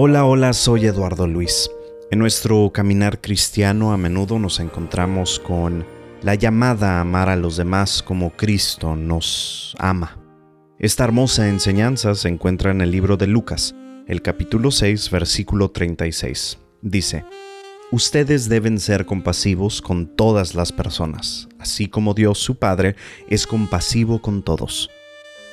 Hola, 0.00 0.24
hola, 0.26 0.52
soy 0.52 0.86
Eduardo 0.86 1.26
Luis. 1.26 1.68
En 2.12 2.20
nuestro 2.20 2.70
caminar 2.72 3.20
cristiano 3.20 3.92
a 3.92 3.96
menudo 3.96 4.38
nos 4.38 4.60
encontramos 4.60 5.40
con 5.40 5.84
la 6.22 6.36
llamada 6.36 6.98
a 6.98 7.00
amar 7.00 7.28
a 7.28 7.34
los 7.34 7.56
demás 7.56 8.00
como 8.00 8.30
Cristo 8.30 8.94
nos 8.94 9.74
ama. 9.76 10.16
Esta 10.78 11.02
hermosa 11.02 11.48
enseñanza 11.48 12.14
se 12.14 12.28
encuentra 12.28 12.70
en 12.70 12.80
el 12.80 12.92
libro 12.92 13.16
de 13.16 13.26
Lucas, 13.26 13.74
el 14.06 14.22
capítulo 14.22 14.70
6, 14.70 15.10
versículo 15.10 15.72
36. 15.72 16.60
Dice, 16.80 17.24
Ustedes 17.90 18.48
deben 18.48 18.78
ser 18.78 19.04
compasivos 19.04 19.82
con 19.82 20.14
todas 20.14 20.54
las 20.54 20.70
personas, 20.70 21.48
así 21.58 21.88
como 21.88 22.14
Dios 22.14 22.38
su 22.38 22.54
Padre 22.54 22.94
es 23.28 23.48
compasivo 23.48 24.22
con 24.22 24.44
todos. 24.44 24.90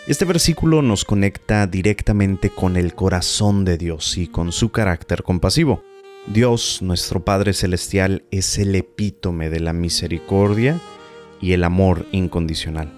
Este 0.07 0.23
versículo 0.23 0.83
nos 0.83 1.03
conecta 1.03 1.65
directamente 1.65 2.51
con 2.51 2.77
el 2.77 2.93
corazón 2.93 3.65
de 3.65 3.75
Dios 3.75 4.19
y 4.19 4.27
con 4.27 4.51
su 4.51 4.69
carácter 4.69 5.23
compasivo. 5.23 5.81
Dios, 6.27 6.83
nuestro 6.83 7.25
Padre 7.25 7.53
Celestial, 7.53 8.23
es 8.29 8.59
el 8.59 8.75
epítome 8.75 9.49
de 9.49 9.61
la 9.61 9.73
misericordia 9.73 10.79
y 11.41 11.53
el 11.53 11.63
amor 11.63 12.05
incondicional. 12.11 12.93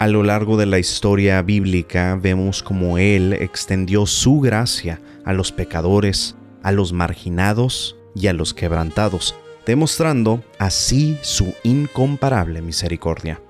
A 0.00 0.08
lo 0.08 0.24
largo 0.24 0.56
de 0.56 0.66
la 0.66 0.80
historia 0.80 1.40
bíblica 1.42 2.18
vemos 2.20 2.64
cómo 2.64 2.98
Él 2.98 3.34
extendió 3.34 4.04
su 4.06 4.40
gracia 4.40 5.00
a 5.24 5.34
los 5.34 5.52
pecadores, 5.52 6.34
a 6.64 6.72
los 6.72 6.92
marginados 6.92 7.94
y 8.16 8.26
a 8.26 8.32
los 8.32 8.52
quebrantados, 8.52 9.36
demostrando 9.64 10.42
así 10.58 11.18
su 11.22 11.54
incomparable 11.62 12.62
misericordia. 12.62 13.40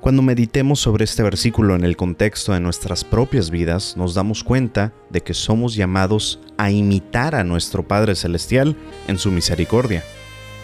Cuando 0.00 0.22
meditemos 0.22 0.78
sobre 0.78 1.04
este 1.04 1.24
versículo 1.24 1.74
en 1.74 1.82
el 1.82 1.96
contexto 1.96 2.52
de 2.52 2.60
nuestras 2.60 3.02
propias 3.02 3.50
vidas, 3.50 3.96
nos 3.96 4.14
damos 4.14 4.44
cuenta 4.44 4.92
de 5.10 5.22
que 5.22 5.34
somos 5.34 5.74
llamados 5.74 6.38
a 6.56 6.70
imitar 6.70 7.34
a 7.34 7.42
nuestro 7.42 7.86
Padre 7.86 8.14
Celestial 8.14 8.76
en 9.08 9.18
su 9.18 9.32
misericordia. 9.32 10.04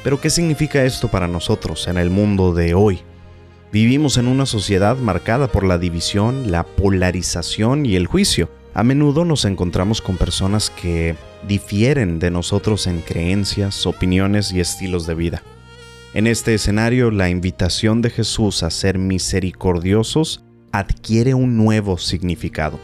Pero 0.05 0.21
¿qué 0.21 0.31
significa 0.31 0.85
esto 0.85 1.09
para 1.09 1.27
nosotros 1.27 1.89
en 1.89 1.99
el 1.99 2.11
mundo 2.11 2.55
de 2.55 2.75
hoy? 2.75 3.01
Vivimos 3.73 4.19
en 4.19 4.29
una 4.29 4.47
sociedad 4.47 4.97
marcada 4.99 5.49
por 5.49 5.65
la 5.65 5.79
división, 5.79 6.53
la 6.53 6.63
polarización 6.63 7.87
y 7.87 7.97
el 7.97 8.07
juicio. 8.07 8.49
A 8.73 8.85
menudo 8.85 9.25
nos 9.25 9.45
encontramos 9.45 10.01
con 10.01 10.17
personas 10.17 10.71
que 10.71 11.17
difieren 11.49 12.21
de 12.21 12.31
nosotros 12.31 12.87
en 12.87 13.01
creencias, 13.01 13.85
opiniones 13.85 14.53
y 14.53 14.61
estilos 14.61 15.09
de 15.09 15.15
vida. 15.15 15.43
En 16.15 16.29
este 16.29 16.55
escenario, 16.55 17.11
la 17.11 17.29
invitación 17.29 18.01
de 18.01 18.09
Jesús 18.09 18.63
a 18.63 18.71
ser 18.71 18.99
misericordiosos 18.99 20.45
adquiere 20.71 21.35
un 21.35 21.57
nuevo 21.57 21.99
significado. 21.99 22.79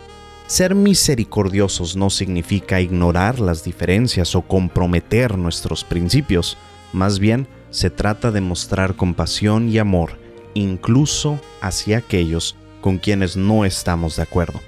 Ser 0.48 0.74
misericordiosos 0.74 1.94
no 1.94 2.10
significa 2.10 2.80
ignorar 2.80 3.38
las 3.38 3.62
diferencias 3.62 4.34
o 4.34 4.42
comprometer 4.42 5.38
nuestros 5.38 5.84
principios, 5.84 6.58
más 6.92 7.20
bien 7.20 7.46
se 7.70 7.88
trata 7.88 8.32
de 8.32 8.40
mostrar 8.40 8.96
compasión 8.96 9.68
y 9.68 9.78
amor 9.78 10.18
incluso 10.54 11.38
hacia 11.60 11.98
aquellos 11.98 12.56
con 12.80 12.98
quienes 12.98 13.36
no 13.36 13.64
estamos 13.64 14.16
de 14.16 14.22
acuerdo. 14.22 14.60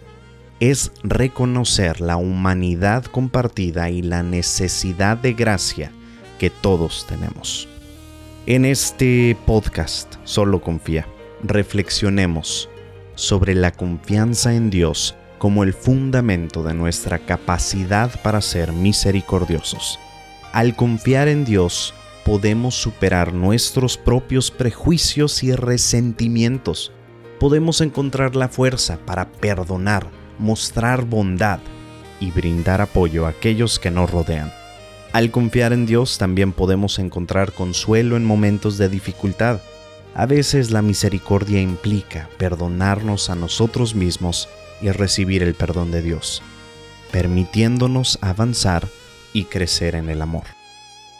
Es 0.61 0.93
reconocer 1.03 2.01
la 2.01 2.17
humanidad 2.17 3.05
compartida 3.07 3.91
y 3.91 4.03
la 4.03 4.23
necesidad 4.23 5.17
de 5.17 5.33
gracia 5.33 5.91
que 6.39 6.49
todos 6.49 7.07
tenemos. 7.09 7.72
En 8.47 8.65
este 8.65 9.37
podcast, 9.47 10.15
Solo 10.25 10.61
Confía, 10.61 11.07
reflexionemos 11.45 12.69
sobre 13.15 13.55
la 13.55 13.71
confianza 13.71 14.53
en 14.53 14.69
Dios 14.69 15.15
como 15.39 15.63
el 15.63 15.73
fundamento 15.73 16.65
de 16.65 16.75
nuestra 16.75 17.21
capacidad 17.21 18.11
para 18.23 18.41
ser 18.41 18.73
misericordiosos. 18.73 20.01
Al 20.53 20.75
confiar 20.75 21.29
en 21.29 21.45
Dios, 21.45 21.95
podemos 22.25 22.75
superar 22.75 23.33
nuestros 23.33 23.97
propios 23.97 24.51
prejuicios 24.51 25.45
y 25.45 25.55
resentimientos. 25.55 26.91
Podemos 27.39 27.81
encontrar 27.81 28.35
la 28.35 28.49
fuerza 28.49 28.99
para 29.07 29.31
perdonar, 29.31 30.09
mostrar 30.41 31.05
bondad 31.05 31.61
y 32.19 32.33
brindar 32.33 32.81
apoyo 32.81 33.25
a 33.25 33.29
aquellos 33.29 33.79
que 33.79 33.93
nos 33.93 34.11
rodean. 34.11 34.53
Al 35.13 35.31
confiar 35.31 35.75
en 35.75 35.85
Dios 35.85 36.17
también 36.17 36.53
podemos 36.53 36.99
encontrar 36.99 37.53
consuelo 37.53 38.17
en 38.17 38.25
momentos 38.25 38.79
de 38.79 38.89
dificultad. 38.89 39.61
A 40.15 40.25
veces 40.25 40.71
la 40.71 40.81
misericordia 40.81 41.61
implica 41.61 42.31
perdonarnos 42.39 43.29
a 43.29 43.35
nosotros 43.35 43.95
mismos 43.95 44.49
y 44.81 44.91
recibir 44.91 45.43
el 45.43 45.55
perdón 45.55 45.91
de 45.91 46.01
Dios, 46.01 46.43
permitiéndonos 47.11 48.19
avanzar 48.23 48.89
y 49.35 49.45
crecer 49.45 49.97
en 49.97 50.09
el 50.09 50.23
amor. 50.23 50.45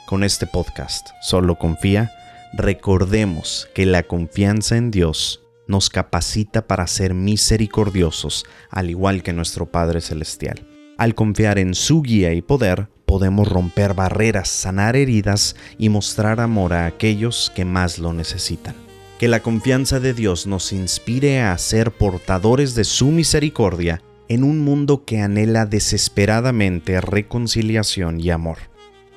Con 0.07 0.25
este 0.25 0.47
podcast, 0.47 1.09
Solo 1.21 1.57
Confía, 1.57 2.13
recordemos 2.55 3.69
que 3.75 3.85
la 3.85 4.05
confianza 4.05 4.79
en 4.79 4.91
Dios 4.91 5.43
nos 5.67 5.91
capacita 5.91 6.67
para 6.67 6.87
ser 6.87 7.13
misericordiosos, 7.13 8.47
al 8.71 8.89
igual 8.89 9.23
que 9.23 9.35
nuestro 9.35 9.67
Padre 9.67 10.01
Celestial. 10.01 10.67
Al 10.97 11.15
confiar 11.15 11.59
en 11.59 11.75
su 11.75 12.03
guía 12.03 12.33
y 12.33 12.43
poder, 12.43 12.89
podemos 13.13 13.47
romper 13.47 13.93
barreras, 13.93 14.49
sanar 14.49 14.97
heridas 14.97 15.55
y 15.77 15.91
mostrar 15.91 16.41
amor 16.41 16.73
a 16.73 16.87
aquellos 16.87 17.53
que 17.55 17.67
más 17.67 17.99
lo 17.99 18.15
necesitan. 18.15 18.75
Que 19.19 19.29
la 19.29 19.41
confianza 19.41 20.01
de 20.01 20.15
Dios 20.15 20.47
nos 20.47 20.73
inspire 20.73 21.43
a 21.43 21.59
ser 21.59 21.91
portadores 21.91 22.75
de 22.75 22.85
su 22.85 23.09
misericordia 23.09 24.01
en 24.29 24.45
un 24.45 24.61
mundo 24.61 25.05
que 25.05 25.21
anhela 25.21 25.67
desesperadamente 25.67 27.03
reconciliación 27.03 28.19
y 28.19 28.31
amor. 28.31 28.57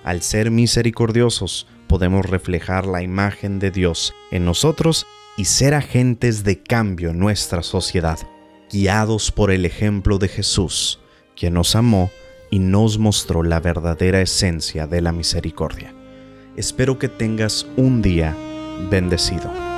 Al 0.03 0.21
ser 0.21 0.51
misericordiosos, 0.51 1.65
podemos 1.87 2.25
reflejar 2.25 2.87
la 2.87 3.01
imagen 3.01 3.59
de 3.59 3.71
Dios 3.71 4.13
en 4.29 4.43
nosotros 4.43 5.07
y 5.37 5.45
ser 5.45 5.73
agentes 5.73 6.43
de 6.43 6.61
cambio 6.61 7.11
en 7.11 7.19
nuestra 7.19 7.63
sociedad, 7.63 8.19
guiados 8.69 9.31
por 9.31 9.51
el 9.51 9.65
ejemplo 9.65 10.17
de 10.17 10.27
Jesús, 10.27 10.99
quien 11.33 11.53
nos 11.53 11.77
amó 11.77 12.11
y 12.49 12.59
nos 12.59 12.97
mostró 12.97 13.43
la 13.43 13.59
verdadera 13.59 14.21
esencia 14.21 14.87
de 14.87 15.01
la 15.01 15.11
misericordia. 15.11 15.93
Espero 16.55 16.97
que 16.99 17.09
tengas 17.09 17.67
un 17.75 18.01
día 18.01 18.35
bendecido. 18.89 19.74